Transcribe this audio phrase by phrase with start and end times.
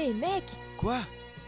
[0.00, 0.44] Hé mec,
[0.78, 0.96] Quoi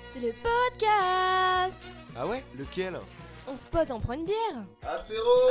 [0.09, 1.81] c'est le podcast
[2.15, 3.01] Ah ouais Lequel
[3.49, 5.49] On se pose, on prend une bière Apéro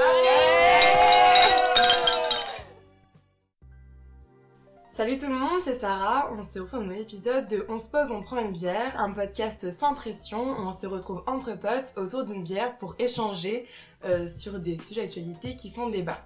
[4.87, 6.32] Salut tout le monde, c'est Sarah.
[6.32, 8.93] On se retrouve dans un nouvel épisode de On se pose, on prend une bière,
[9.00, 13.65] un podcast sans pression où on se retrouve entre potes autour d'une bière pour échanger
[14.05, 16.20] euh, sur des sujets d'actualité qui font débat.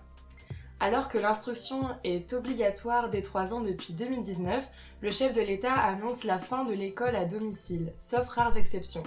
[0.80, 4.70] Alors que l'instruction est obligatoire dès 3 ans depuis 2019,
[5.02, 9.04] le chef de l'État annonce la fin de l'école à domicile, sauf rares exceptions.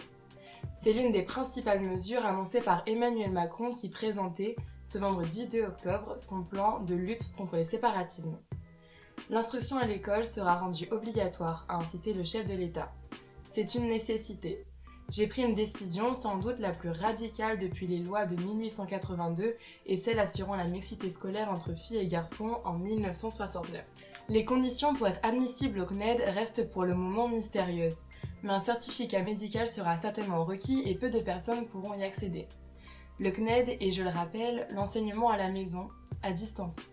[0.75, 6.15] C'est l'une des principales mesures annoncées par Emmanuel Macron qui présentait ce vendredi 2 octobre
[6.19, 8.39] son plan de lutte contre les séparatismes.
[9.29, 12.93] L'instruction à l'école sera rendue obligatoire, a insisté le chef de l'État.
[13.45, 14.65] C'est une nécessité.
[15.11, 19.97] J'ai pris une décision sans doute la plus radicale depuis les lois de 1882 et
[19.97, 23.83] celle assurant la mixité scolaire entre filles et garçons en 1969.
[24.29, 28.03] Les conditions pour être admissible au CNED restent pour le moment mystérieuses,
[28.43, 32.47] mais un certificat médical sera certainement requis et peu de personnes pourront y accéder.
[33.19, 35.89] Le CNED est, je le rappelle, l'enseignement à la maison,
[36.23, 36.91] à distance.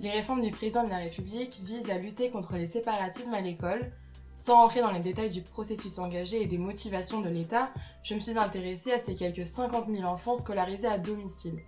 [0.00, 3.92] Les réformes du président de la République visent à lutter contre les séparatismes à l'école.
[4.34, 7.70] Sans rentrer dans les détails du processus engagé et des motivations de l'État,
[8.02, 11.60] je me suis intéressée à ces quelques 50 000 enfants scolarisés à domicile.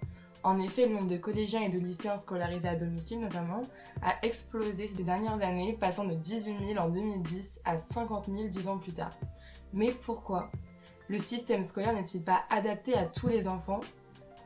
[0.42, 3.62] En effet, le nombre de collégiens et de lycéens scolarisés à domicile notamment
[4.02, 8.68] a explosé ces dernières années, passant de 18 000 en 2010 à 50 000 dix
[8.68, 9.12] ans plus tard.
[9.72, 10.50] Mais pourquoi?
[11.08, 13.80] Le système scolaire n'est-il pas adapté à tous les enfants,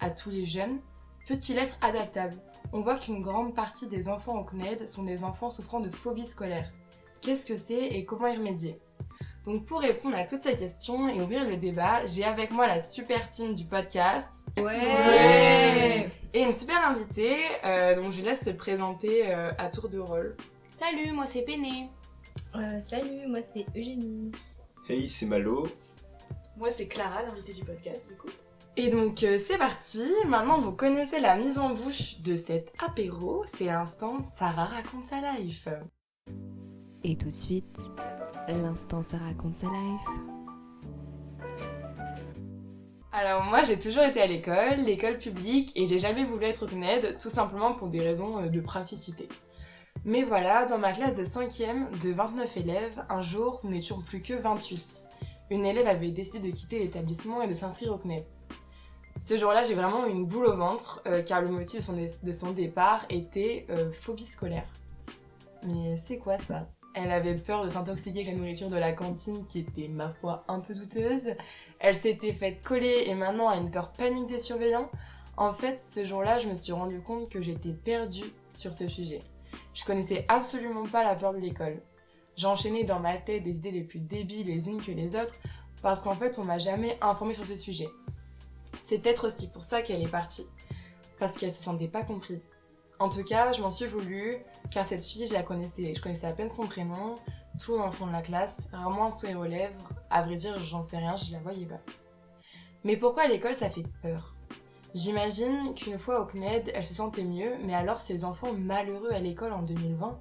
[0.01, 0.81] à tous les jeunes?
[1.27, 2.37] Peut-il être adaptable?
[2.73, 6.27] On voit qu'une grande partie des enfants au CNED sont des enfants souffrant de phobie
[6.27, 6.73] scolaire.
[7.21, 8.79] Qu'est-ce que c'est et comment y remédier
[9.45, 12.81] Donc pour répondre à toutes ces questions et ouvrir le débat, j'ai avec moi la
[12.81, 14.49] super team du podcast.
[14.57, 19.99] Ouais Et une super invitée, euh, donc je laisse se présenter euh, à tour de
[19.99, 20.37] rôle.
[20.79, 21.91] Salut, moi c'est Péné.
[22.55, 24.33] Euh, salut, moi c'est Eugénie.
[24.89, 25.69] Hey, c'est Malo.
[26.57, 28.31] Moi, c'est Clara, l'invitée du podcast, du coup.
[28.79, 33.43] Et donc euh, c'est parti, maintenant vous connaissez la mise en bouche de cet apéro,
[33.47, 35.67] c'est l'instant Sarah raconte sa life.
[37.09, 37.79] Et tout de suite,
[38.49, 40.09] l'instant ça raconte sa life.
[43.13, 46.69] Alors moi j'ai toujours été à l'école, l'école publique, et j'ai jamais voulu être au
[46.69, 49.27] CNED, tout simplement pour des raisons euh, de praticité.
[50.05, 54.21] Mais voilà, dans ma classe de 5ème, de 29 élèves, un jour, nous n'étions plus
[54.21, 55.03] que 28.
[55.49, 58.27] Une élève avait décidé de quitter l'établissement et de s'inscrire au CNED.
[59.17, 61.89] Ce jour-là, j'ai vraiment eu une boule au ventre, euh, car le motif
[62.23, 64.69] de son, départ était euh, phobie scolaire.
[65.65, 66.69] Mais c'est quoi ça?
[67.01, 70.45] Elle avait peur de s'intoxiquer avec la nourriture de la cantine, qui était, ma foi,
[70.49, 71.35] un peu douteuse.
[71.79, 74.91] Elle s'était faite coller et maintenant a une peur panique des surveillants.
[75.37, 79.21] En fait, ce jour-là, je me suis rendu compte que j'étais perdue sur ce sujet.
[79.75, 81.81] Je connaissais absolument pas la peur de l'école.
[82.37, 85.37] J'enchaînais dans ma tête des idées les plus débiles les unes que les autres,
[85.83, 87.89] parce qu'en fait, on m'a jamais informé sur ce sujet.
[88.81, 90.47] C'est peut-être aussi pour ça qu'elle est partie,
[91.21, 92.51] parce qu'elle se sentait pas comprise.
[93.01, 94.39] En tout cas, je m'en suis voulu,
[94.71, 97.15] car cette fille, je la connaissais, je connaissais à peine son prénom,
[97.61, 100.59] tout dans le fond de la classe, rarement un sourire aux lèvres, à vrai dire,
[100.59, 101.81] j'en sais rien, je la voyais pas.
[102.83, 104.35] Mais pourquoi à l'école ça fait peur?
[104.95, 109.21] J'imagine qu'une fois au CNED, elle se sentait mieux, mais alors ces enfants malheureux à
[109.21, 110.19] l'école en 2020,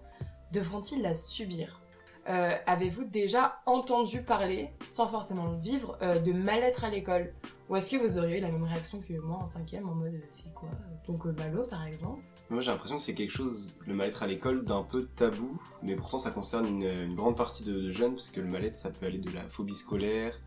[0.52, 1.82] devront-ils la subir?
[2.30, 7.34] Euh, Avez-vous déjà entendu parler, sans forcément le vivre, euh, de mal-être à l'école?
[7.70, 10.14] Ou est-ce que vous auriez eu la même réaction que moi en cinquième, en mode
[10.14, 10.70] euh, c'est quoi?
[11.08, 12.22] Donc Malo par exemple?
[12.50, 15.96] Moi j'ai l'impression que c'est quelque chose, le mal-être à l'école, d'un peu tabou, mais
[15.96, 19.06] pourtant ça concerne une, grande partie de, de jeunes, parce que le mal-être ça peut
[19.06, 20.38] aller de la phobie scolaire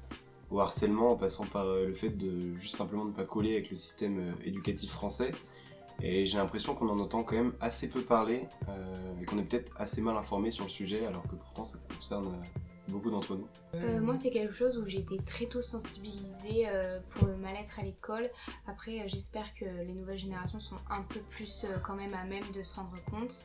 [0.50, 3.76] au harcèlement, en passant par le fait de juste simplement ne pas coller avec le
[3.76, 5.32] système éducatif français.
[6.02, 9.44] Et j'ai l'impression qu'on en entend quand même assez peu parler, euh, et qu'on est
[9.44, 13.36] peut-être assez mal informé sur le sujet, alors que pourtant ça concerne euh, beaucoup d'entre
[13.36, 13.46] nous.
[13.74, 17.78] Euh, moi c'est quelque chose où j'ai été très tôt sensibilisée euh, pour le mal-être
[17.78, 18.30] à l'école.
[18.66, 22.44] Après j'espère que les nouvelles générations sont un peu plus euh, quand même à même
[22.54, 23.44] de se rendre compte.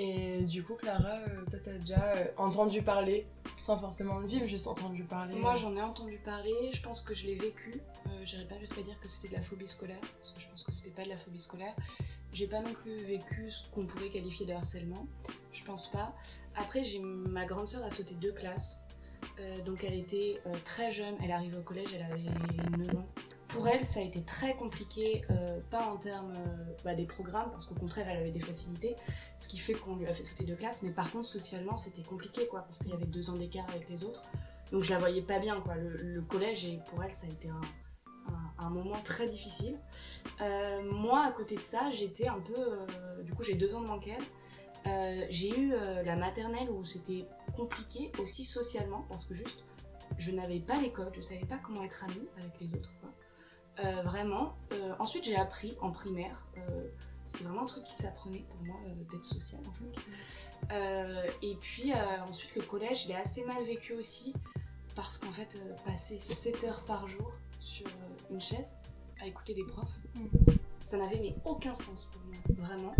[0.00, 3.26] Et du coup Clara, euh, toi t'as déjà euh, entendu parler,
[3.58, 7.14] sans forcément le vivre, juste entendu parler Moi, j'en ai entendu parler, je pense que
[7.14, 7.74] je l'ai vécu.
[8.06, 10.62] Euh, J'irai pas jusqu'à dire que c'était de la phobie scolaire, parce que je pense
[10.62, 11.74] que c'était pas de la phobie scolaire.
[12.32, 15.08] J'ai pas non plus vécu ce qu'on pourrait qualifier de harcèlement,
[15.52, 16.14] je pense pas.
[16.54, 18.84] Après, j'ai ma grande sœur a sauté deux classes,
[19.40, 23.06] Euh, donc elle était euh, très jeune, elle arrivait au collège, elle avait 9 ans.
[23.48, 27.50] Pour elle, ça a été très compliqué, euh, pas en termes euh, bah, des programmes,
[27.50, 28.94] parce qu'au contraire, elle avait des facilités,
[29.38, 32.02] ce qui fait qu'on lui a fait sauter deux classes, mais par contre, socialement, c'était
[32.02, 34.22] compliqué, quoi, parce qu'il y avait deux ans d'écart avec les autres.
[34.70, 35.76] Donc je la voyais pas bien, quoi.
[35.76, 37.60] Le, collège, et pour elle, ça a été un,
[38.68, 39.78] moment très difficile.
[40.42, 43.24] Euh, moi, à côté de ça, j'étais un peu.
[43.24, 43.88] du coup, j'ai deux ans de.
[44.86, 45.72] Euh, j'ai eu
[46.04, 49.64] la maternelle où c'était compliqué aussi socialement parce que juste
[50.16, 52.90] je n'avais pas les codes, je savais pas comment être amie avec les autres.
[53.00, 53.10] quoi.
[53.80, 54.56] Euh, vraiment.
[54.72, 56.44] Euh, ensuite j'ai appris en primaire.
[56.56, 56.88] euh,
[57.24, 58.76] c'était vraiment un truc qui s'apprenait pour moi
[59.10, 61.36] d'être sociale en fait.
[61.42, 61.92] Et puis
[62.26, 64.32] ensuite le collège, je l'ai assez mal vécu aussi
[64.96, 67.30] parce qu'en fait passer 7 heures par jour
[67.60, 67.86] sur
[68.30, 68.74] une chaise
[69.20, 69.92] à écouter des profs,
[70.82, 72.96] ça n'avait mais aucun sens pour moi, vraiment.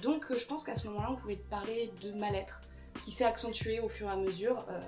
[0.00, 2.60] Donc je pense qu'à ce moment-là, on pouvait parler de mal-être
[3.00, 4.64] qui s'est accentué au fur et à mesure.
[4.70, 4.80] euh,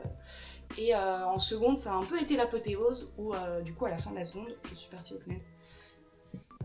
[0.78, 3.90] et euh, en seconde, ça a un peu été l'apothéose où euh, du coup, à
[3.90, 5.40] la fin de la seconde, je suis partie au CNED.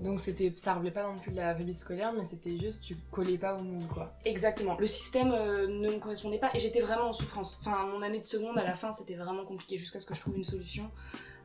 [0.01, 2.95] Donc c'était, ça relevait pas non plus de la phobie scolaire, mais c'était juste tu
[3.11, 4.13] collais pas au moule quoi.
[4.25, 4.77] Exactement.
[4.77, 7.57] Le système euh, ne me correspondait pas et j'étais vraiment en souffrance.
[7.61, 10.19] Enfin, mon année de seconde, à la fin, c'était vraiment compliqué jusqu'à ce que je
[10.19, 10.91] trouve une solution.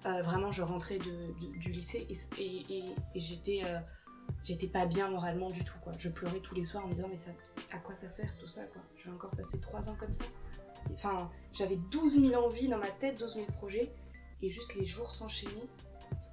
[0.04, 3.78] Euh, vraiment, je rentrais de, de- du lycée et, et- et- et j'étais, euh,
[4.44, 5.78] j'étais pas bien moralement du tout.
[5.82, 5.92] Quoi.
[5.98, 7.30] Je pleurais tous les soirs en me disant mais ça,
[7.72, 8.82] à quoi ça sert tout ça quoi?
[8.96, 10.24] Je vais encore passer trois ans comme ça.
[10.92, 13.92] Enfin, j'avais 12 000 envies dans ma tête, 12 000 projets
[14.42, 15.68] et juste les jours s'enchaînaient.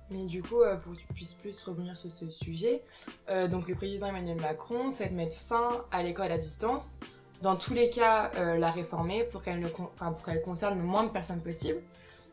[0.09, 2.81] Mais du coup, euh, pour que tu puisses plus revenir sur ce sujet,
[3.29, 6.99] euh, donc le président Emmanuel Macron souhaite mettre fin à l'école à distance,
[7.41, 9.69] dans tous les cas euh, la réformer pour qu'elle
[10.43, 11.81] concerne le moins de personnes possible.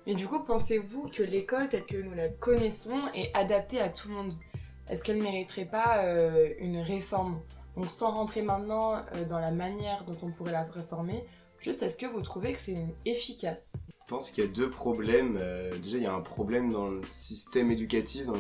[0.07, 4.09] Mais du coup, pensez-vous que l'école telle que nous la connaissons est adaptée à tout
[4.09, 4.33] le monde?
[4.89, 7.41] Est-ce qu'elle ne mériterait pas euh, une réforme?
[7.77, 11.25] Donc sans rentrer maintenant euh, dans la manière dont on pourrait la réformer,
[11.61, 13.73] juste est-ce que vous trouvez que c'est efficace?
[13.89, 15.39] Je pense qu'il y a deux problèmes.
[15.41, 18.35] Euh, déjà, il y a un problème dans le système éducatif, dans,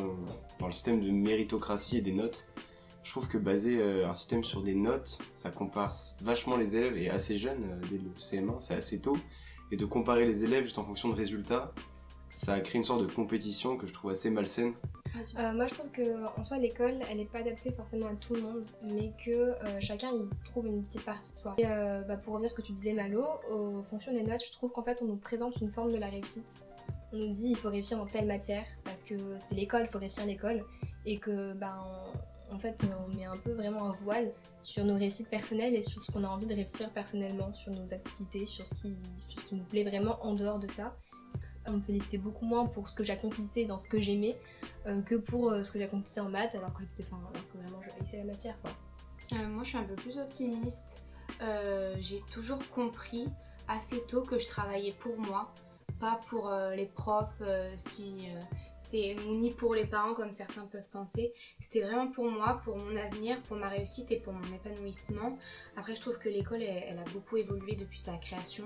[0.60, 2.48] dans le système de méritocratie et des notes.
[3.02, 7.10] Je trouve que baser un système sur des notes, ça compare vachement les élèves et
[7.10, 9.18] assez jeunes, dès le CM1, c'est assez tôt.
[9.70, 11.74] Et de comparer les élèves juste en fonction de résultats,
[12.30, 14.72] ça crée une sorte de compétition que je trouve assez malsaine.
[15.38, 18.34] Euh, moi, je trouve que en soi, l'école, elle n'est pas adaptée forcément à tout
[18.34, 21.54] le monde, mais que euh, chacun y trouve une petite partie de soi.
[21.58, 24.44] Et, euh, bah, pour revenir à ce que tu disais, Malo, en fonction des notes,
[24.44, 26.66] je trouve qu'en fait, on nous présente une forme de la réussite.
[27.12, 30.00] On nous dit il faut réussir dans telle matière parce que c'est l'école, il faut
[30.00, 30.64] réussir l'école,
[31.06, 31.78] et que ben
[32.50, 34.32] en fait, on met un peu vraiment un voile
[34.62, 37.92] sur nos réussites personnelles et sur ce qu'on a envie de réussir personnellement, sur nos
[37.92, 40.96] activités, sur ce qui, sur ce qui nous plaît vraiment en dehors de ça.
[41.66, 44.36] On me félicitait beaucoup moins pour ce que j'accomplissais dans ce que j'aimais
[44.86, 47.20] euh, que pour euh, ce que j'accomplissais en maths alors que, enfin,
[47.52, 48.56] que vraiment je la matière.
[49.32, 51.02] Euh, moi, je suis un peu plus optimiste.
[51.98, 53.28] J'ai toujours compris
[53.66, 55.52] assez tôt que je travaillais pour moi,
[55.98, 57.42] pas pour les profs,
[57.76, 58.28] si
[59.28, 61.32] ni pour les parents comme certains peuvent penser.
[61.60, 65.36] C'était vraiment pour moi, pour mon avenir, pour ma réussite et pour mon épanouissement.
[65.76, 68.64] Après, je trouve que l'école, elle, a beaucoup évolué depuis sa création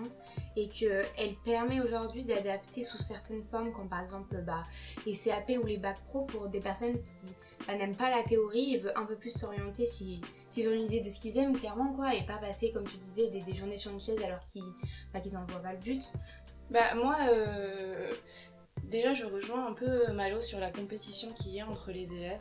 [0.56, 4.62] et qu'elle permet aujourd'hui d'adapter sous certaines formes, comme par exemple bah,
[5.06, 7.26] les CAP ou les bacs pro pour des personnes qui
[7.66, 10.20] bah, n'aiment pas la théorie et veulent un peu plus s'orienter si
[10.50, 12.96] s'ils ont une idée de ce qu'ils aiment clairement quoi et pas passer comme tu
[12.96, 14.62] disais des, des journées sur une chaise alors qu'ils
[15.12, 16.02] bah, voient pas le but
[16.70, 18.12] Bah moi, euh,
[18.88, 22.40] déjà je rejoins un peu Malo sur la compétition qu'il y a entre les élèves.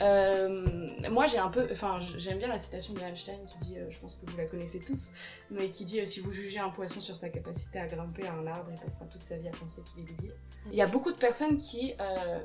[0.00, 3.98] Euh, moi j'ai un peu, enfin j'aime bien la citation d'Einstein qui dit, euh, je
[4.00, 5.10] pense que vous la connaissez tous,
[5.50, 8.32] mais qui dit euh, si vous jugez un poisson sur sa capacité à grimper à
[8.32, 10.34] un arbre, il passera toute sa vie à penser qu'il est débile.
[10.70, 11.94] Il y a beaucoup de personnes qui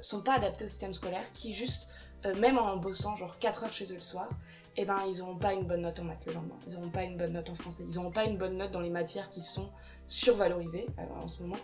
[0.02, 1.88] sont pas adaptées au système scolaire, qui juste,
[2.38, 4.30] même en bossant genre 4 heures chez eux le soir,
[4.76, 7.04] eh ben ils n'auront pas une bonne note en maths le lendemain, ils n'auront pas
[7.04, 9.42] une bonne note en français, ils n'auront pas une bonne note dans les matières qui
[9.42, 9.70] sont
[10.08, 10.88] survalorisées
[11.22, 11.58] en ce moment.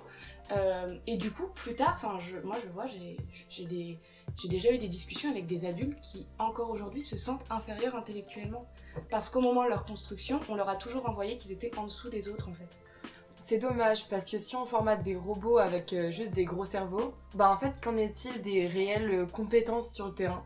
[0.52, 5.32] Euh, et du coup, plus tard, je, moi je vois, j'ai déjà eu des discussions
[5.32, 8.66] avec des adultes qui, encore aujourd'hui, se sentent inférieurs intellectuellement.
[9.10, 12.10] Parce qu'au moment de leur construction, on leur a toujours envoyé qu'ils étaient en dessous
[12.10, 12.70] des autres, en fait.
[13.40, 17.14] C'est dommage parce que si on formate des robots avec euh, juste des gros cerveaux,
[17.36, 20.44] bah en fait qu'en est-il des réelles euh, compétences sur le terrain?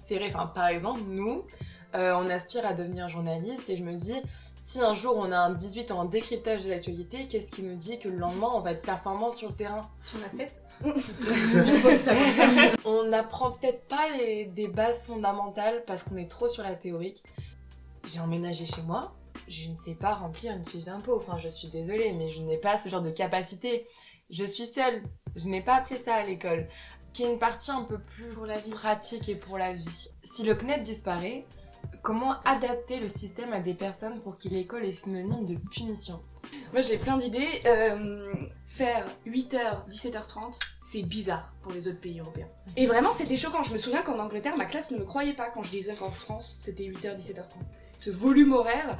[0.00, 1.44] C'est vrai, par exemple nous,
[1.92, 4.14] on aspire à devenir journaliste et je me dis
[4.66, 8.00] si un jour on a un 18 en décryptage de l'actualité, qu'est-ce qui nous dit
[8.00, 9.88] que le lendemain on va être performant sur le terrain?
[10.00, 12.76] Sur la 7 Je pose ça comme ça.
[12.84, 17.22] On n'apprend peut-être pas les, des bases fondamentales parce qu'on est trop sur la théorique.
[18.06, 19.14] J'ai emménagé chez moi,
[19.46, 21.16] je ne sais pas remplir une fiche d'impôt.
[21.16, 23.86] Enfin, je suis désolée, mais je n'ai pas ce genre de capacité.
[24.30, 25.04] Je suis seule,
[25.36, 26.66] je n'ai pas appris ça à l'école.
[27.12, 30.08] Qui est une partie un peu plus pour la vie pratique et pour la vie.
[30.24, 31.46] Si le CNED disparaît,
[32.06, 36.22] comment adapter le système à des personnes pour qui l'école est synonyme de punition
[36.72, 37.48] Moi j'ai plein d'idées.
[37.66, 38.32] Euh,
[38.64, 42.46] faire 8h, 17h30, c'est bizarre pour les autres pays européens.
[42.76, 43.64] Et vraiment, c'était choquant.
[43.64, 46.12] Je me souviens qu'en Angleterre, ma classe ne me croyait pas quand je disais qu'en
[46.12, 47.56] France, c'était 8h, 17h30.
[47.98, 48.98] Ce volume horaire,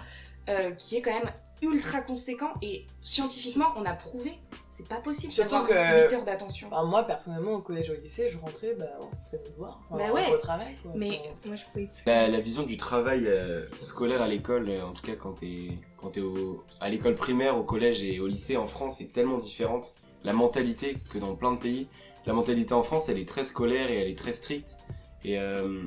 [0.49, 1.31] euh, qui est quand même
[1.63, 4.33] ultra conséquent et scientifiquement on a prouvé
[4.71, 5.73] c'est pas possible Surtout que-
[6.09, 6.69] 8 heures d'attention.
[6.85, 9.81] Moi, personnellement, au collège et au lycée, je rentrais, bah, on fait nos devoirs.
[9.91, 10.31] Enfin, Bah ouais.
[10.35, 10.93] au travail, quoi.
[10.95, 12.03] Mais- Enfin, Moi, je pouvais plus.
[12.05, 15.71] La, la vision du travail euh, scolaire à l'école, euh, en tout cas quand t'es
[15.97, 19.39] quand t'es au- à l'école primaire, au collège et au lycée en France, est tellement
[19.39, 19.95] différente.
[20.25, 21.89] La mentalité que dans plein de pays,
[22.27, 24.77] la mentalité en France, elle est très scolaire et elle est très stricte.
[25.25, 25.85] Et euh,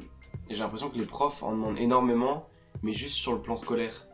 [0.50, 2.48] j'ai l'impression que les profs en demandent énormément,
[2.82, 4.08] mais juste sur le plan scolaire.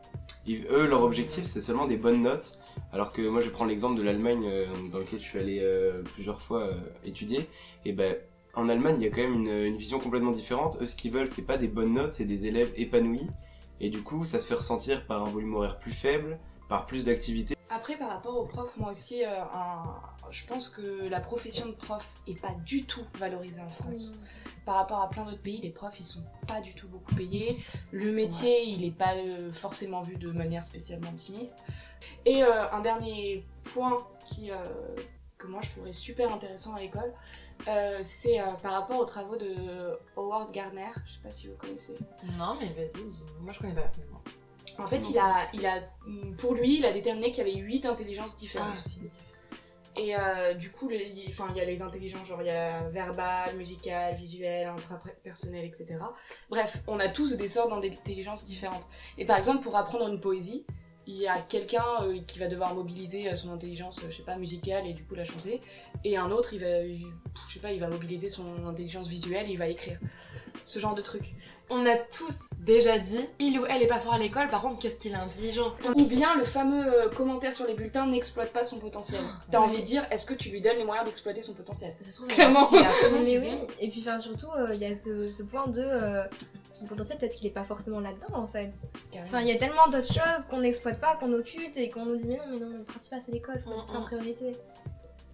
[0.48, 2.60] Eux, leur objectif, c'est seulement des bonnes notes.
[2.92, 6.02] Alors que moi, je prends l'exemple de l'Allemagne, euh, dans lequel je suis allé euh,
[6.14, 7.48] plusieurs fois euh, étudier.
[7.84, 8.16] Et ben,
[8.54, 10.78] en Allemagne, il y a quand même une, une vision complètement différente.
[10.82, 13.28] Eux, ce qu'ils veulent, c'est pas des bonnes notes, c'est des élèves épanouis.
[13.82, 17.04] Et du coup, ça se fait ressentir par un volume horaire plus faible, par plus
[17.04, 17.55] d'activités.
[17.76, 21.74] Après, par rapport aux profs, moi aussi, euh, un- je pense que la profession de
[21.74, 24.16] prof est pas du tout valorisée en France.
[24.66, 27.58] Par rapport à plein d'autres pays, les profs, ils sont pas du tout beaucoup payés.
[27.92, 31.60] Le métier, il est pas euh, forcément vu de manière spécialement optimiste.
[32.26, 34.56] Et euh, un dernier point qui, euh,
[35.38, 37.14] que moi je trouverais super intéressant à l'école,
[37.68, 40.88] euh, c'est euh, par rapport aux travaux de Howard Gardner.
[41.06, 41.96] Je sais pas si vous connaissez.
[42.40, 43.04] Non, mais vas-y,
[43.42, 44.22] moi, je connais pas personnellement.
[44.80, 45.82] En fait, il a, il a,
[46.38, 48.78] pour lui, il a déterminé qu'il y avait huit intelligences Ah, différentes.
[48.78, 49.10] ok.
[49.98, 52.82] Et euh, du coup, il enfin, il y a les intelligences, genre il y a
[52.82, 55.96] la verbale, musicale, visuelle, intrapersonnelle, etc.
[56.50, 58.86] Bref, on a tous des sortes d'intelligences différentes.
[59.18, 60.66] Et par exemple, pour apprendre une poésie,
[61.08, 64.24] il y a quelqu'un euh, qui va devoir mobiliser euh, son intelligence, euh, je sais
[64.24, 65.62] pas, musicale et du coup la chanter.
[66.04, 67.06] Et un autre, il va, il-
[67.48, 70.00] je sais pas, il va mobiliser son intelligence visuelle et il va écrire.
[70.64, 71.36] Ce genre de truc.
[71.70, 74.80] On a tous déjà dit, il ou elle est pas fort à l'école, par contre,
[74.80, 75.74] qu'est-ce qu'il est intelligent.
[75.96, 79.22] Ou bien le fameux commentaire sur les bulletins n'exploite pas son potentiel.
[79.52, 79.66] T'as Ouais.
[79.66, 81.94] envie de dire, est-ce que tu lui donnes les moyens d'exploiter son potentiel?
[82.00, 82.68] Ça se trouve, Clairement.
[83.24, 86.24] mais oui, et puis enfin, surtout, euh, il y a ce, ce point de euh,
[86.76, 88.74] son potentiel, peut-être qu'il est pas forcément là-dedans en fait.
[89.24, 92.18] Enfin, il y a tellement d'autres choses qu'on n'exploite pas, qu'on occulte et qu'on nous
[92.18, 94.06] dit mais non, mais non, le principal c'est l'école, faut mettre ça en Mm, mm.
[94.08, 94.58] priorité.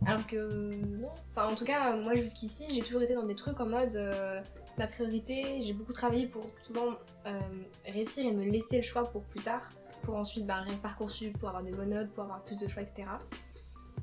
[0.05, 1.09] Alors que non.
[1.35, 4.41] Enfin, en tout cas, moi jusqu'ici, j'ai toujours été dans des trucs en mode euh,
[4.67, 6.87] c'est ma priorité, j'ai beaucoup travaillé pour souvent
[7.27, 7.39] euh,
[7.85, 9.71] réussir et me laisser le choix pour plus tard,
[10.03, 13.03] pour ensuite bah, Parcoursup, pour avoir des bonnes notes, pour avoir plus de choix, etc.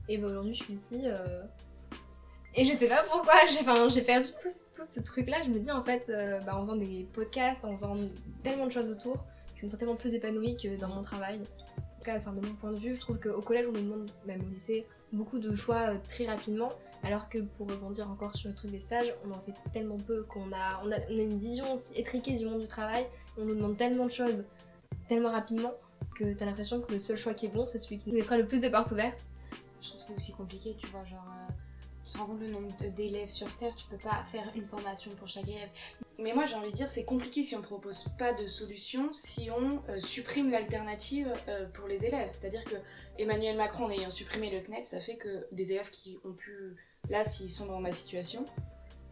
[0.09, 1.02] Et bah, aujourd'hui, je suis ici.
[1.07, 1.42] euh,
[2.61, 3.35] Et je sais pas pourquoi,
[3.91, 5.38] j'ai perdu tout, ce- truc-là.
[5.45, 7.97] Je me dis en fait, euh, bah, en faisant des podcasts, en faisant
[8.43, 9.17] tellement de choses autour,
[9.57, 11.37] je me sens tellement plus épanouie que dans mon travail.
[11.38, 13.83] En tout cas, enfin, de mon point de vue, je trouve qu'au collège, on nous
[13.83, 16.71] demande, même au lycée, beaucoup de choix euh, très rapidement.
[17.05, 20.25] Alors que pour rebondir encore sur le truc des stages, on en fait tellement peu
[20.25, 23.07] qu'on a, on a, on a une vision aussi étriquée du monde du travail.
[23.37, 24.47] On nous demande tellement de choses
[25.07, 25.73] tellement rapidement
[26.17, 28.37] que t'as l'impression que le seul choix qui est bon, c'est celui qui nous laissera
[28.37, 29.23] le plus de portes ouvertes.
[29.81, 31.25] Je trouve que c'est aussi compliqué, tu vois, genre...
[31.49, 31.53] euh,
[32.09, 35.11] tu te rends compte le nombre d'élèves sur Terre, tu peux pas faire une formation
[35.17, 35.69] pour chaque élève.
[36.19, 39.50] Mais moi j'ai envie de dire c'est compliqué si on propose pas de solution, si
[39.50, 42.29] on euh, supprime l'alternative euh, pour les élèves.
[42.29, 42.77] C'est-à-dire que
[43.19, 46.77] Emmanuel Macron en ayant supprimé le CNED, ça fait que des élèves qui ont pu,
[47.11, 48.47] là s'ils sont dans ma situation,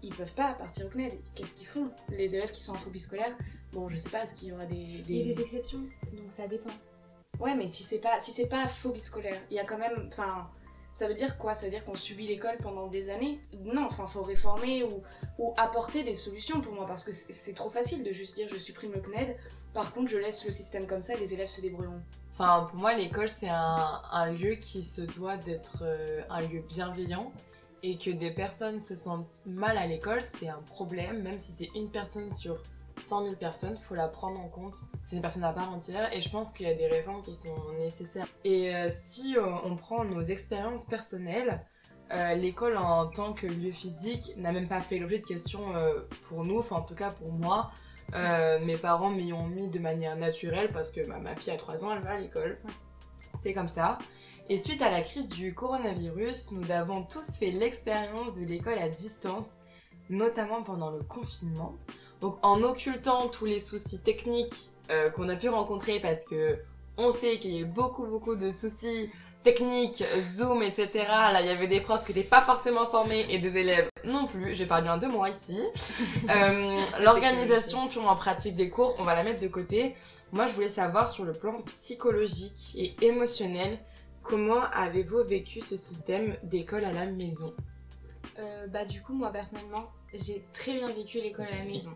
[0.03, 1.21] ils peuvent pas partir au CNED.
[1.35, 1.91] Qu'est-ce qu'ils font?
[2.09, 3.37] Les élèves qui sont en phobie scolaire,
[3.73, 5.03] bon je sais pas, est-ce qu'il y aura des...
[5.07, 5.81] Il y a des exceptions,
[6.15, 6.71] donc ça dépend.
[7.41, 10.09] Ouais mais si c'est pas, si pas phobie scolaire, il y a quand même...
[10.11, 10.49] Enfin,
[10.97, 11.55] ça veut dire quoi?
[11.55, 13.38] Ça veut dire qu'on subit l'école pendant des années?
[13.53, 14.83] Non, enfin faut réformer
[15.38, 18.57] ou, apporter des solutions pour moi parce que c'est trop facile de juste dire je
[18.57, 19.37] supprime le CNED,
[19.75, 22.00] par contre je laisse le système comme ça et les élèves se débrouilleront.
[22.33, 26.62] Enfin, pour moi, l'école, c'est un, un lieu qui se doit d'être euh, un lieu
[26.67, 27.31] bienveillant
[27.83, 31.71] et que des personnes se sentent mal à l'école, c'est un problème, même si c'est
[31.75, 32.62] une personne sur
[33.00, 34.76] 100 000 personnes, faut la prendre en compte.
[35.00, 37.35] C'est une personne à part entière et je pense qu'il y a des réformes qui
[37.35, 38.26] sont nécessaires.
[38.45, 41.65] Et euh, si euh, on prend nos expériences personnelles,
[42.12, 45.73] euh, l'école en tant que lieu physique n'a même pas fait l'objet de questions
[46.29, 47.71] pour nous, enfin en tout cas pour moi.
[48.12, 51.85] Mes parents m'y ont mis de manière naturelle parce que bah, ma fille a 3
[51.85, 52.59] ans, elle va à l'école.
[53.35, 53.99] C'est comme ça.
[54.49, 58.88] Et suite à la crise du coronavirus, nous avons tous fait l'expérience de l'école à
[58.88, 59.57] distance,
[60.09, 61.75] notamment pendant le confinement.
[62.20, 66.58] Donc en occultant tous les soucis techniques euh, qu'on a pu rencontrer parce que
[66.96, 69.11] on sait qu'il y a eu beaucoup beaucoup de soucis
[69.46, 70.90] techniques, Zoom, etc.
[71.06, 74.26] Là, il y avait des profs qui n'étaient pas forcément formés et des élèves non
[74.26, 74.56] plus.
[74.56, 75.58] J'ai parlé bien de moi ici.
[76.28, 79.94] Euh, L'organisation purement pratique des cours, on va la mettre de côté.
[80.32, 83.78] Moi, je voulais savoir sur le plan psychologique et émotionnel,
[84.25, 87.54] comment avez-vous vécu ce système d'école à la maison?
[88.38, 89.90] Euh, bah du coup moi personnellement
[90.25, 91.90] j'ai très bien vécu l'école à la maison.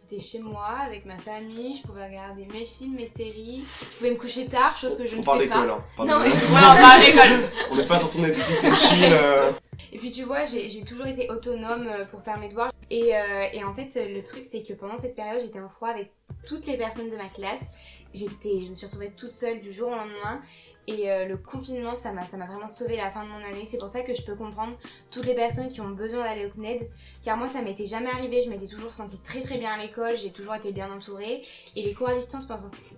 [0.00, 4.10] J'étais chez moi avec ma famille, je pouvais regarder mes films, mes séries, je pouvais
[4.12, 5.62] me coucher tard, chose que je on ne parle fais pas.
[5.62, 5.84] d'école, hein.
[5.96, 8.74] Parle Non, de- mais- Ouais, on parle d'école On n'est pas sur ton Netflix et
[8.74, 9.12] chill.
[9.12, 9.52] euh.
[9.92, 12.70] Et puis tu vois, j'ai toujours été autonome euh, pour faire mes devoirs.
[12.90, 15.88] Et, euh, et en fait, le truc, c'est que pendant cette période, j'étais en froid
[15.88, 16.12] avec
[16.46, 17.72] toutes les personnes de ma classe.
[18.14, 20.40] J'étais, je me suis retrouvée toute seule du jour au lendemain.
[20.86, 23.64] Et euh, le confinement, ça m'a, vraiment sauvé la fin de mon année.
[23.64, 24.76] C'est pour ça que je peux comprendre
[25.10, 26.88] toutes les personnes qui ont besoin d'aller au CNED.
[27.22, 28.42] Car moi, ça m'était jamais arrivé.
[28.42, 30.16] Je m'étais toujours sentie très très bien à l'école.
[30.16, 31.42] J'ai toujours été bien entourée.
[31.74, 32.46] Et les cours à distance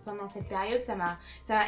[0.05, 1.17] pendant, cette période, ça m'a,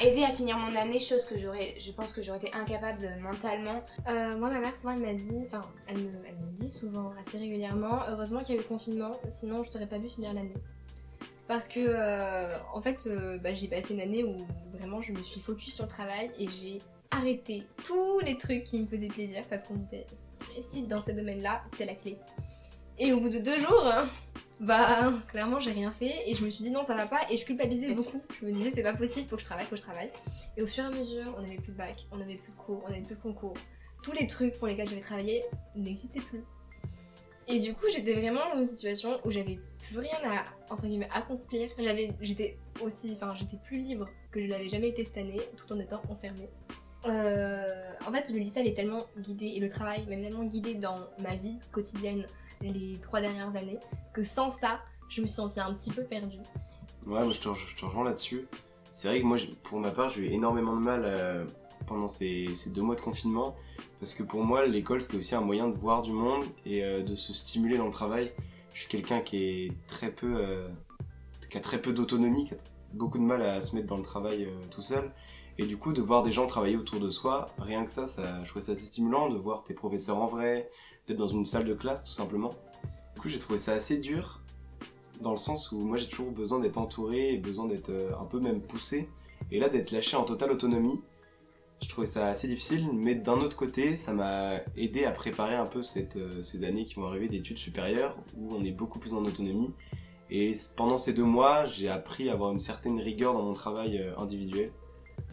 [0.02, 0.98] aidé à finir mon année.
[0.98, 3.82] Chose que je pense que j'aurais été incapable mentalement.
[4.08, 7.38] Euh, moi, ma mère, souvent, elle m'a dit, enfin, elle elle me dit souvent, assez
[7.38, 10.54] régulièrement, heureusement qu'il y a eu confinement, sinon je t'aurais pas vu finir l'année.
[11.50, 14.36] Parce que, euh, en fait, euh, bah, j'ai passé une année où
[14.72, 16.78] vraiment je me suis focus sur le travail et j'ai
[17.10, 20.06] arrêté tous les trucs qui me faisaient plaisir parce qu'on disait
[20.54, 22.18] réussite dans ces domaines-là, c'est la clé.
[23.00, 24.08] Et au bout de deux jours, hein,
[24.60, 27.36] bah clairement j'ai rien fait et je me suis dit non ça va pas et
[27.36, 28.18] je culpabilisais beaucoup.
[28.40, 30.12] Je me disais c'est pas possible, faut que je travaille, faut que je travaille.
[30.56, 32.58] Et au fur et à mesure, on avait plus de bac, on avait plus de
[32.58, 33.54] cours, on avait plus de concours.
[34.04, 35.42] Tous les trucs pour lesquels j'avais travaillé
[35.74, 36.44] n'existaient plus.
[37.48, 39.58] Et du coup, j'étais vraiment dans une situation où j'avais
[39.90, 41.68] plus rien à entre guillemets accomplir.
[41.78, 45.72] J'avais, j'étais aussi, enfin, j'étais plus libre que je l'avais jamais été cette année, tout
[45.72, 46.48] en étant enfermée.
[47.06, 50.96] Euh, en fait, le lycée avait tellement guidé et le travail m'a tellement guidé dans
[51.20, 52.26] ma vie quotidienne
[52.62, 53.78] les trois dernières années
[54.12, 56.38] que sans ça, je me suis sentie un petit peu perdue.
[57.06, 58.46] Ouais, moi je te, je rejoins là-dessus.
[58.92, 61.44] C'est vrai que moi, pour ma part, j'ai eu énormément de mal euh,
[61.86, 63.56] pendant ces, ces deux mois de confinement.
[63.98, 67.00] Parce que pour moi, l'école, c'était aussi un moyen de voir du monde et euh,
[67.00, 68.30] de se stimuler dans le travail.
[68.80, 70.66] Je suis quelqu'un qui est très peu, euh,
[71.50, 72.56] qui a très peu d'autonomie, qui a
[72.94, 75.12] beaucoup de mal à se mettre dans le travail euh, tout seul.
[75.58, 78.42] Et du coup, de voir des gens travailler autour de soi, rien que ça, ça
[78.42, 80.70] je trouvais ça assez stimulant de voir tes professeurs en vrai,
[81.06, 82.54] d'être dans une salle de classe tout simplement.
[83.14, 84.40] Du coup, j'ai trouvé ça assez dur
[85.20, 88.40] dans le sens où moi j'ai toujours besoin d'être entouré besoin d'être euh, un peu
[88.40, 89.10] même poussé.
[89.50, 91.02] Et là, d'être lâché en totale autonomie,
[91.82, 95.66] je trouvais ça assez difficile, mais d'un autre côté, ça m'a aidé à préparer un
[95.66, 99.24] peu euh, ces années qui vont arriver d'études supérieures où on est beaucoup plus en
[99.24, 99.72] autonomie.
[100.30, 103.98] Et pendant ces deux mois, j'ai appris à avoir une certaine rigueur dans mon travail
[103.98, 104.70] euh, individuel.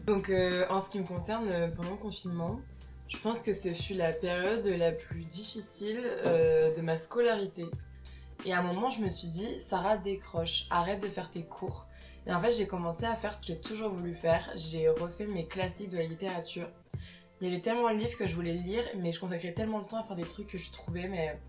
[0.05, 2.59] Donc euh, en ce qui me concerne, pendant le confinement,
[3.07, 7.65] je pense que ce fut la période la plus difficile de ma scolarité.
[8.45, 11.86] Et à un moment, je me suis dit, Sarah, décroche, arrête de faire tes cours.
[12.27, 14.51] Et en fait, j'ai commencé à faire ce que j'ai toujours voulu faire.
[14.55, 16.67] J'ai refait mes classiques de la littérature.
[17.39, 19.87] Il y avait tellement de livres que je voulais lire, mais je consacrais tellement de
[19.87, 21.39] temps à faire des trucs que je trouvais, mais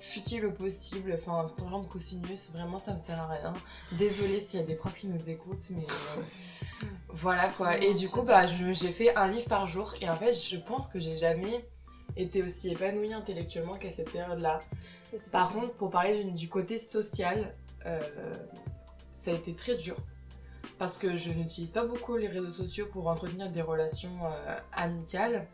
[0.00, 1.14] futiles au possible.
[1.14, 3.52] Enfin, tangente cosinus, vraiment, ça me sert à rien.
[3.92, 7.78] Désolée s'il y a des profs qui nous écoutent, mais euh, voilà quoi.
[7.78, 9.94] Et du coup, bah, j'ai fait un livre par jour.
[10.00, 11.64] Et en fait, je pense que j'ai jamais
[12.16, 14.60] été aussi épanouie intellectuellement qu'à cette période-là.
[15.30, 17.54] Par contre, pour parler du, du côté social,
[17.86, 18.00] euh,
[19.12, 19.96] ça a été très dur.
[20.78, 25.46] Parce que je n'utilise pas beaucoup les réseaux sociaux pour entretenir des relations euh, amicales.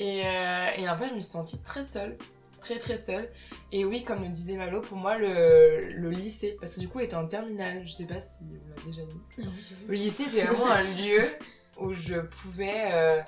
[0.00, 2.16] Et, euh, et en fait, je me suis sentie très seule.
[2.60, 3.28] Très très seule.
[3.72, 7.00] Et oui, comme le disait Malo, pour moi, le, le lycée, parce que du coup,
[7.00, 9.48] il était en terminale, je sais pas si on l'a déjà dit.
[9.88, 11.22] Le lycée était vraiment un lieu
[11.80, 13.20] où je pouvais euh,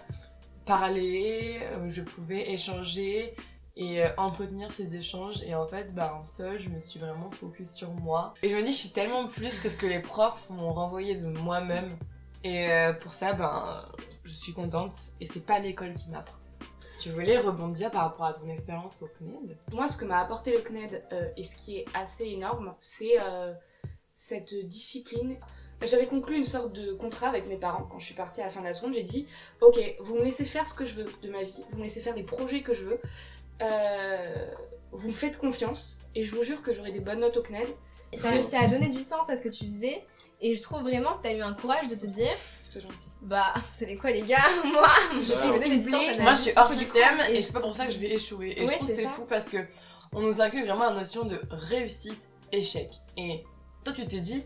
[0.67, 3.35] parler, où je pouvais échanger
[3.77, 5.43] et euh, entretenir ces échanges.
[5.43, 8.35] Et en fait, ben, seule, je me suis vraiment focus sur moi.
[8.43, 11.15] Et je me dis, je suis tellement plus que ce que les profs m'ont renvoyé
[11.17, 11.91] de moi-même.
[12.43, 13.85] Et euh, pour ça, ben,
[14.23, 14.93] je suis contente.
[15.21, 16.41] Et c'est pas l'école qui m'apporte.
[17.01, 20.53] Tu voulais rebondir par rapport à ton expérience au CNED Moi, ce que m'a apporté
[20.53, 23.17] le CNED euh, et ce qui est assez énorme, c'est
[24.15, 25.37] cette discipline.
[25.83, 28.51] J'avais conclu une sorte de contrat avec mes parents quand je suis partie à la
[28.51, 28.95] fin de la seconde.
[28.95, 29.27] J'ai dit
[29.61, 32.01] Ok, vous me laissez faire ce que je veux de ma vie, vous me laissez
[32.01, 33.01] faire les projets que je veux,
[34.93, 37.69] vous me faites confiance et je vous jure que j'aurai des bonnes notes au CNED.
[38.19, 40.05] Ça a réussi à donner du sens à ce que tu faisais.
[40.41, 42.31] Et je trouve vraiment que t'as eu un courage de te dire
[42.69, 43.11] C'est gentil.
[43.23, 45.65] Bah, vous savez quoi, les gars Moi, je fais ce ouais.
[45.65, 46.23] qui me plaît.
[46.23, 48.53] Moi, je suis hors système et et c'est pas pour ça que je vais échouer.
[48.57, 49.09] Et je Ouais, trouve c'est c'est ça.
[49.11, 49.59] fou parce que
[50.13, 52.91] on nous inclut vraiment la notion de réussite, échec.
[53.17, 53.43] Et
[53.85, 54.45] toi, tu t'es dit,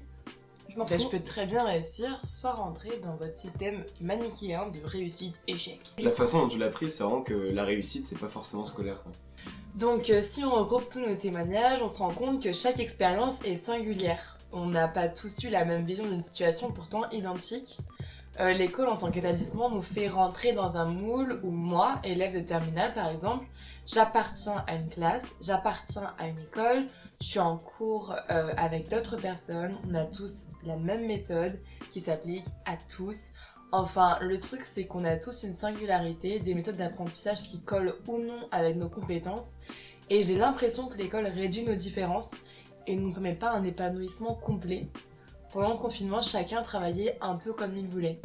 [0.69, 4.81] Je m'en ben, je peux très bien réussir sans rentrer dans votre système manichéen de
[4.85, 5.81] réussite, échec.
[5.99, 9.03] La façon dont tu l'as pris, c'est vraiment que la réussite, c'est pas forcément scolaire.
[9.03, 9.13] quoi.
[9.77, 13.43] Donc, euh, si on regroupe tous nos témoignages, on se rend compte que chaque expérience
[13.45, 14.37] est singulière.
[14.53, 17.79] On n'a pas tous eu la même vision d'une situation pourtant identique.
[18.41, 22.41] Euh, L'école en tant qu'établissement nous fait rentrer dans un moule où moi, élève de
[22.41, 23.47] terminale par exemple,
[23.85, 26.87] j'appartiens à une classe, j'appartiens à une école,
[27.21, 32.01] je suis en cours euh, avec d'autres personnes, on a tous la même méthode qui
[32.01, 33.31] s'applique à tous.
[33.73, 38.19] Enfin, le truc c'est qu'on a tous une singularité, des méthodes d'apprentissage qui collent ou
[38.19, 39.57] non avec nos compétences.
[40.11, 42.31] Et j'ai l'impression que l'école réduit nos différences
[42.87, 44.89] et ne nous permet pas un épanouissement complet.
[45.53, 48.21] Pendant le confinement, chacun travaillait un peu comme il voulait.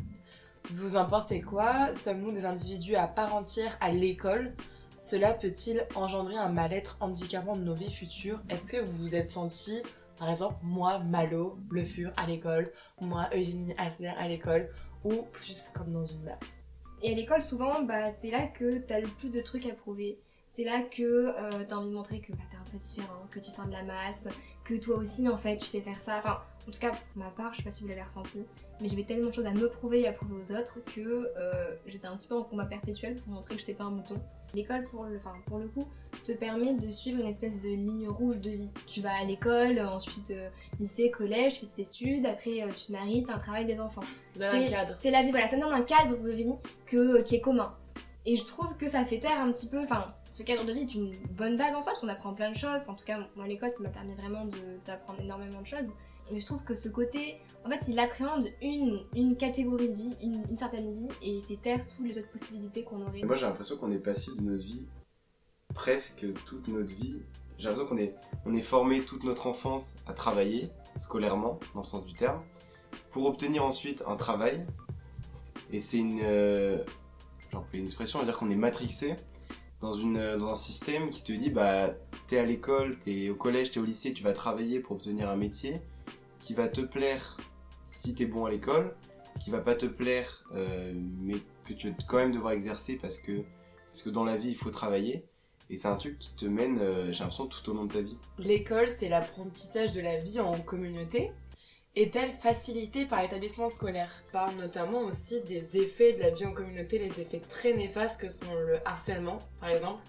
[0.72, 1.94] Vous en pensez quoi?
[1.94, 4.54] Sommes-nous des individus à part entière à l'école?
[4.98, 8.42] Cela peut-il engendrer un mal-être handicapant de nos vies futures?
[8.50, 9.82] Est-ce que vous vous êtes senti
[10.18, 12.70] Par exemple, moi, Malo, Le Fur à l'école,
[13.02, 14.70] moi, Eugénie Asler à l'école,
[15.04, 16.68] ou plus comme dans une masse.
[17.02, 20.20] Et à l'école, souvent, bah, c'est là que t'as le plus de trucs à prouver.
[20.48, 23.40] C'est là que euh, t'as envie de montrer que bah, t'es un peu différent, que
[23.40, 24.28] tu sors de la masse,
[24.64, 26.22] que toi aussi, en fait, tu sais faire ça.
[26.68, 28.44] En tout cas, pour ma part, je sais pas si vous l'avez ressenti,
[28.82, 31.02] mais j'avais tellement de choses à me prouver et à prouver aux autres que
[31.38, 34.16] euh, j'étais un petit peu en combat perpétuel pour montrer que j'étais pas un mouton.
[34.54, 35.88] L'école, pour le, enfin, pour le coup,
[36.24, 38.70] te permet de suivre une espèce de ligne rouge de vie.
[38.86, 40.50] Tu vas à l'école, ensuite euh,
[40.80, 43.80] lycée, collège, tu fais tes études, après euh, tu te maries, t'as un travail, des
[43.80, 44.04] enfants.
[44.36, 44.94] C'est- cadre.
[44.96, 46.48] C'est la vie, voilà, ça donne un cadre de vie
[46.86, 47.76] que, qui est commun.
[48.26, 50.82] Et je trouve que ça fait taire un petit peu, enfin, ce cadre de vie
[50.82, 52.82] est une bonne base en soi, parce qu'on apprend plein de choses.
[52.84, 54.46] Enfin, en tout cas, moi, l'école, ça m'a permis vraiment
[54.86, 55.92] d'apprendre énormément de choses.
[56.32, 60.16] Mais je trouve que ce côté, en fait, il appréhende une, une catégorie de vie,
[60.22, 63.24] une, certaine vie, et il fait taire toutes les autres possibilités qu'on aurait.
[63.24, 64.88] Moi j'ai l'impression qu'on est passif de notre vie,
[65.74, 67.22] presque toute notre vie.
[67.58, 71.86] J'ai l'impression qu'on est, on est formé toute notre enfance à travailler, scolairement, dans le
[71.86, 72.42] sens du terme,
[73.12, 74.66] pour obtenir ensuite un travail.
[75.72, 76.84] Et c'est une, euh,
[77.72, 79.16] j'ai une expression, à dire qu'on est matrixé
[79.82, 81.90] dans, une, dans un système qui te dit bah
[82.28, 85.36] t'es à l'école, t'es au collège, t'es au lycée, tu vas travailler pour obtenir un
[85.36, 85.82] métier
[86.44, 87.38] qui va te plaire
[87.84, 88.96] si t'es bon à l'école,
[89.40, 93.18] qui va pas te plaire, euh, mais que tu vas quand même devoir exercer parce
[93.18, 93.44] que,
[93.90, 95.26] parce que dans la vie il faut travailler.
[95.70, 98.02] Et c'est un truc qui te mène, euh, j'ai l'impression, tout au long de ta
[98.02, 98.18] vie.
[98.38, 101.32] L'école, c'est l'apprentissage de la vie en communauté.
[101.96, 104.12] Est-elle facilitée par l'établissement scolaire?
[104.34, 108.30] Parle notamment aussi des effets de la vie en communauté, les effets très néfastes que
[108.30, 110.04] sont le harcèlement, par exemple,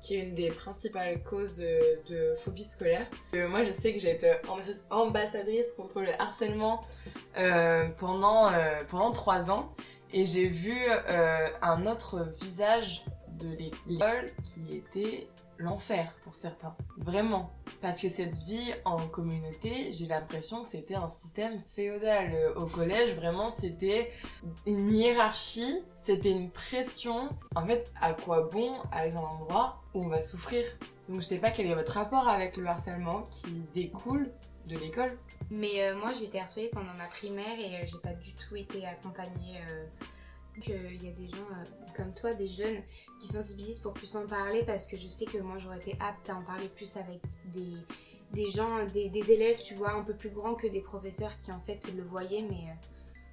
[0.00, 3.06] qui est une des principales causes euh, de phobie scolaire.
[3.34, 6.82] Euh, moi, je sais que j'ai été ambassa- ambassadrice contre le harcèlement
[7.36, 8.50] euh, pendant,
[8.90, 9.74] pendant trois ans,
[10.12, 10.76] et j'ai vu
[11.62, 13.04] un autre visage
[13.38, 15.28] de l'école qui était
[15.58, 16.76] l'enfer pour certains.
[16.96, 17.52] Vraiment.
[17.80, 22.52] Parce que cette vie en communauté, j'ai l'impression que c'était un système féodal.
[22.56, 24.10] Au collège, vraiment, c'était
[24.66, 27.28] une hiérarchie, c'était une pression.
[27.54, 30.64] En fait, à quoi bon aller dans un endroit où on va souffrir?
[31.08, 34.30] Donc je sais pas quel est votre rapport avec le harcèlement qui découle
[34.66, 35.18] de l'école.
[35.50, 38.54] Mais euh, moi, j'ai été harcelée pendant ma primaire et euh, j'ai pas du tout
[38.56, 39.60] été accompagnée.
[39.70, 39.86] euh,
[40.60, 41.64] qu'il y a des gens euh,
[41.96, 42.82] comme toi, des jeunes,
[43.20, 46.28] qui sensibilisent pour plus en parler parce que je sais que moi, j'aurais été apte
[46.30, 47.74] à en parler plus avec des,
[48.32, 51.60] des gens, des, élèves, tu vois, un peu plus grands que des professeurs qui en
[51.60, 52.88] fait le voyaient mais euh,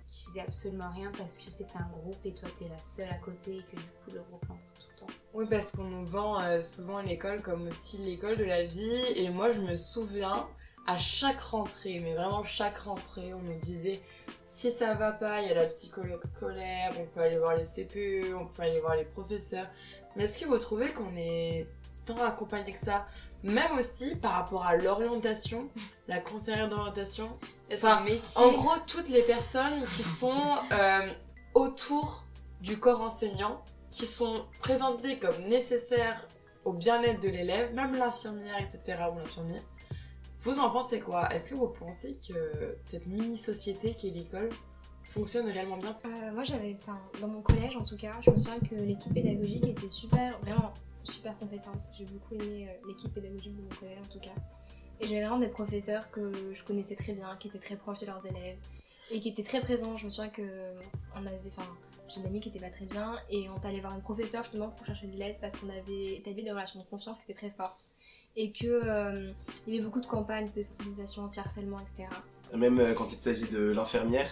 [0.07, 3.17] qui faisaient absolument rien parce que c'était un groupe et toi, t'es la seule à
[3.17, 5.13] côté et que du coup, le groupe l'emporte tout le temps.
[5.33, 9.03] Oui, parce qu'on nous vend euh, souvent l'école comme aussi l'école de la vie.
[9.15, 10.47] Et moi, je me souviens,
[10.87, 14.01] à chaque rentrée, mais vraiment chaque rentrée, on nous disait
[14.45, 17.63] si ça va pas, il y a la psychologue scolaire, on peut aller voir les
[17.63, 19.67] CPE, on peut aller voir les professeurs.
[20.15, 21.67] Mais est-ce que vous trouvez qu'on est
[22.05, 23.07] tant accompagné que ça?
[23.43, 25.69] Même aussi par rapport à l'orientation,
[26.07, 27.37] la conseillère d'orientation.
[27.73, 28.43] Enfin, métier.
[28.43, 31.09] En gros, toutes les personnes qui sont euh,
[31.55, 32.23] autour
[32.61, 36.27] du corps enseignant, qui sont présentées comme nécessaires
[36.63, 38.99] au bien-être de l'élève, même l'infirmière, etc.
[39.13, 39.61] ou l'infirmier.
[40.45, 41.33] Vous en pensez quoi?
[41.33, 44.51] Est-ce que vous pensez que cette mini-société qui est l'école
[45.03, 45.97] fonctionne réellement bien?
[46.05, 46.77] Euh, moi j'avais,
[47.19, 50.71] dans mon collège en tout cas, je me souviens que l'équipe pédagogique était super, vraiment
[51.03, 51.89] super compétente.
[51.97, 54.35] J'ai beaucoup aimé euh, l'équipe pédagogique de mon collège en tout cas.
[54.99, 58.05] Et j'avais vraiment des professeurs que je connaissais très bien, qui étaient très proches de
[58.05, 58.59] leurs élèves
[59.09, 59.97] et qui étaient très présents.
[59.97, 60.79] Je me souviens que euh,
[61.15, 61.67] on avait, enfin
[62.07, 64.69] j'ai une amie qui était pas très bien et on allait voir une professeure justement
[64.69, 67.49] pour chercher de l'aide parce qu'on avait établi des relations de confiance qui étaient très
[67.49, 67.89] fortes
[68.35, 69.31] et que euh,
[69.65, 72.07] il y avait beaucoup de campagnes de sensibilisation anti-harcèlement, etc.
[72.53, 74.29] Même euh, quand il s'agit de l'infirmière,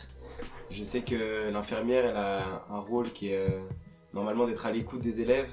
[0.70, 3.62] je sais que l'infirmière, elle a un rôle qui est euh,
[4.14, 5.50] normalement d'être à l'écoute des élèves.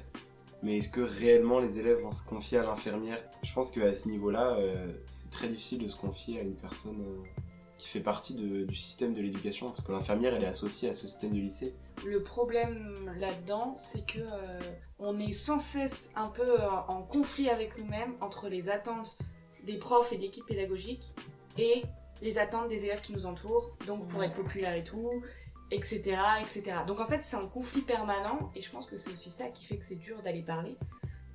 [0.62, 3.18] Mais est-ce que réellement les élèves vont se confier à l'infirmière?
[3.42, 4.58] Je pense qu'à ce niveau-là,
[5.06, 7.02] c'est très difficile de se confier à une personne
[7.78, 11.06] qui fait partie du système de l'éducation, parce que l'infirmière, elle est associée à ce
[11.06, 11.74] système de lycée.
[12.04, 14.60] Le problème là-dedans, c'est que euh,
[14.98, 19.18] on est sans cesse un peu euh, en conflit avec nous-mêmes entre les attentes
[19.64, 21.14] des profs et de l'équipe pédagogique
[21.58, 21.82] et
[22.22, 25.22] les attentes des élèves qui nous entourent, donc pour être populaire et tout,
[25.70, 26.78] etc., etc.
[26.86, 29.64] Donc en fait, c'est un conflit permanent et je pense que c'est aussi ça qui
[29.64, 30.76] fait que c'est dur d'aller parler.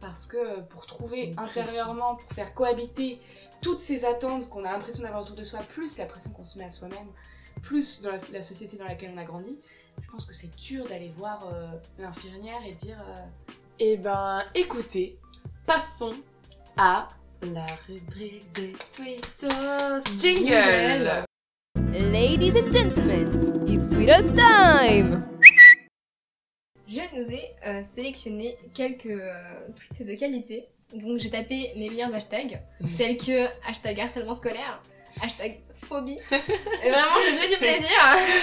[0.01, 3.19] Parce que euh, pour trouver intérieurement, pour faire cohabiter
[3.61, 6.57] toutes ces attentes qu'on a l'impression d'avoir autour de soi, plus la pression qu'on se
[6.57, 7.11] met à soi-même,
[7.61, 9.61] plus dans la, la société dans laquelle on a grandi,
[10.01, 11.67] je pense que c'est dur d'aller voir euh,
[11.99, 15.17] l'infirmière et dire euh, Eh ben, écoutez,
[15.65, 16.15] passons
[16.77, 17.09] à
[17.41, 21.25] la rubrique des tweetos jingle.
[21.93, 25.25] Ladies and gentlemen, it's Sweetos time!
[26.87, 29.33] Je nous ai euh, sélectionné quelques euh,
[29.75, 30.67] tweets de qualité.
[30.93, 32.61] Donc j'ai tapé mes meilleurs hashtags,
[32.95, 34.81] tels que hashtag harcèlement scolaire,
[35.21, 36.17] Hashtag phobie.
[36.31, 37.89] Et vraiment, j'ai pris du plaisir.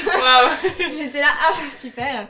[0.06, 0.50] Waouh
[1.02, 2.28] J'étais là, ah super.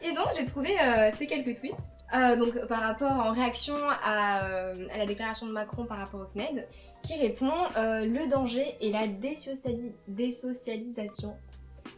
[0.00, 1.74] Et donc j'ai trouvé euh, ces quelques tweets.
[2.14, 6.20] Euh, donc par rapport en réaction à, euh, à la déclaration de Macron par rapport
[6.20, 6.68] au CNED,
[7.02, 11.36] qui répond le danger est la désociali- désocialisation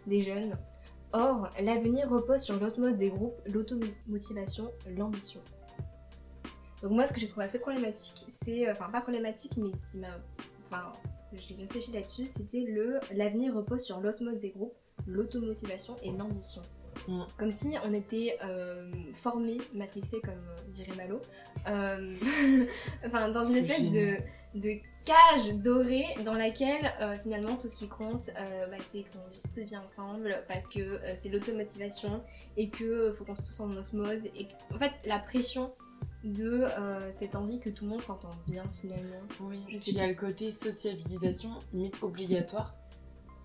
[0.07, 0.57] des jeunes.
[1.13, 5.41] Or, l'avenir repose sur l'osmose des groupes, l'automotivation, l'ambition.
[6.83, 10.07] Donc moi, ce que j'ai trouvé assez problématique, c'est, enfin pas problématique, mais qui m'a,
[10.71, 10.93] enfin,
[11.35, 14.75] j'ai réfléchi là-dessus, c'était le l'avenir repose sur l'osmose des groupes,
[15.07, 16.63] l'automotivation et l'ambition.
[17.09, 17.23] Mm.
[17.39, 21.21] Comme si on était euh, formé, matrixé comme dirait Malo,
[21.69, 22.17] euh,
[23.07, 24.17] enfin dans une espèce de,
[25.05, 29.41] cage dorée dans laquelle euh, finalement tout ce qui compte euh, bah, c'est qu'on vit
[29.55, 32.23] tous bien ensemble parce que c'est l'automotivation
[32.59, 35.73] et que faut qu'on soit tous en osmose et en fait la pression
[36.25, 39.23] de euh, cette envie que tout le monde s'entende bien finalement.
[39.41, 42.75] Oui, il y a le côté sociabilisation limite obligatoire.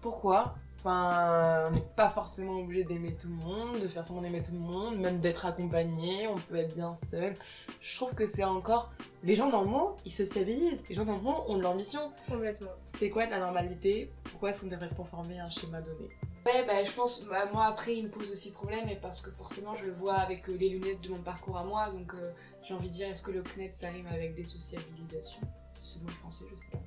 [0.01, 0.55] Pourquoi?
[0.77, 4.51] Enfin, on n'est pas forcément obligé d'aimer tout le monde, de faire semblant d'aimer tout
[4.51, 7.33] le monde, même d'être accompagné, on peut être bien seul.
[7.81, 8.91] Je trouve que c'est encore...
[9.23, 10.83] Les gens normaux, ils sociabilisent.
[10.87, 12.11] Les gens normaux ont de l'ambition.
[12.27, 12.69] Complètement.
[12.85, 14.11] C'est quoi la normalité?
[14.25, 16.09] Pourquoi est-ce qu'on devrait se conformer à un schéma donné?
[16.45, 19.31] Ouais, bah, je pense, bah, moi après, il me pose aussi problème, et parce que
[19.31, 22.31] forcément, je le vois avec euh, les lunettes de mon parcours à moi, donc euh,
[22.61, 25.41] j'ai envie de dire, est-ce que le CNED ça rime avec désociabilisation
[25.73, 26.77] C'est ce mot français, je sais pas.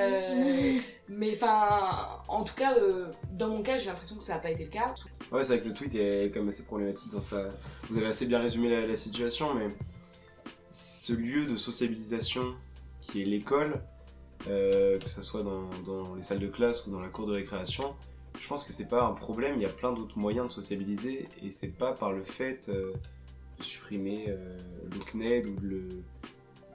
[0.00, 2.74] Euh, mais enfin, en tout cas,
[3.32, 4.92] dans mon cas, j'ai l'impression que ça n'a pas été le cas.
[5.32, 7.48] Ouais, c'est vrai que le tweet est quand même assez problématique dans sa.
[7.88, 9.68] Vous avez assez bien résumé la, situation, mais
[10.72, 12.54] ce lieu de sociabilisation
[13.00, 13.80] qui est l'école,
[14.44, 17.96] que ce soit dans les salles de classe ou dans la cour de récréation,
[18.40, 19.56] je pense que c'est pas un problème.
[19.56, 22.92] Il y a plein d'autres moyens de sociabiliser et c'est pas par le fait euh,
[23.58, 24.56] de supprimer euh,
[24.90, 25.88] le CNED ou de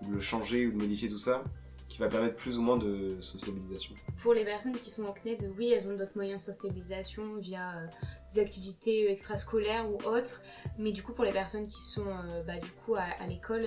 [0.10, 1.44] le, changer ou de modifier tout ça
[1.90, 3.96] qui va permettre plus ou moins de sociabilisation.
[4.18, 7.78] Pour les personnes qui sont au CNED, oui, elles ont d'autres moyens de socialisation via
[7.78, 7.88] euh,
[8.32, 10.44] des activités extrascolaires ou autres.
[10.78, 12.06] Mais du coup, pour les personnes qui sont
[12.46, 13.66] bah, du coup à, l'école,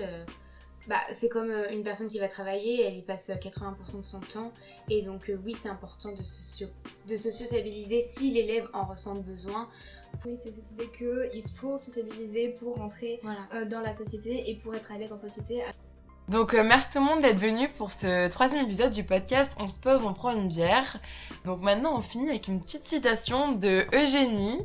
[0.89, 4.03] bah, c'est comme euh, une personne qui va travailler, elle y passe euh, 80% de
[4.03, 4.51] son temps.
[4.89, 6.65] Et donc, euh, oui, c'est important de se,
[7.07, 9.69] de se sociabiliser si l'élève en ressent le besoin.
[10.25, 13.41] Oui, c'est cette idée qu'il faut sociabiliser pour rentrer Voilà.
[13.53, 15.61] euh, dans la société et pour être à l'aise en société.
[16.27, 19.67] Donc euh, merci tout le monde d'être venu pour ce troisième épisode du podcast On
[19.67, 20.99] se pose, on prend une bière.
[21.45, 24.59] Donc maintenant on finit avec une petite citation de Eugénie.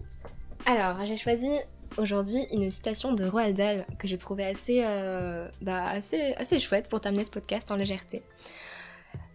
[0.67, 1.51] Alors, j'ai choisi
[1.99, 6.89] aujourd'hui une citation de Roald Dahl que j'ai trouvée assez, euh, bah, assez, assez chouette
[6.89, 8.23] pour terminer ce podcast en légèreté.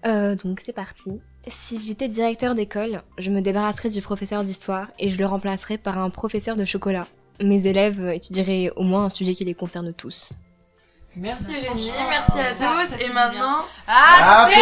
[0.05, 1.19] Euh, donc c'est parti.
[1.47, 5.97] Si j'étais directeur d'école, je me débarrasserais du professeur d'histoire et je le remplacerais par
[5.97, 7.07] un professeur de chocolat.
[7.41, 10.33] Mes élèves étudieraient au moins un sujet qui les concerne tous.
[11.15, 12.89] Merci Bah, Eugénie, merci à tous.
[13.03, 14.53] Et maintenant, Apéro